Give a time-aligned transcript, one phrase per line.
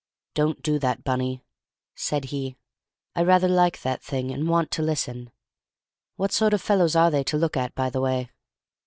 [0.33, 1.43] "Don't do that, Bunny,"
[1.93, 2.57] said he.
[3.15, 5.31] "I rather like that thing, and want to listen.
[6.15, 8.31] What sort of fellows are they to look at, by the way?"